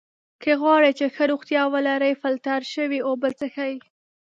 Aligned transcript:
که 0.43 0.51
غواړی 0.61 0.91
چې 0.99 1.05
ښه 1.15 1.23
روغتیا 1.31 1.63
ولری! 1.73 2.19
فلټر 2.21 2.61
سوي 2.75 2.99
اوبه 3.07 3.29
څښئ! 3.37 3.75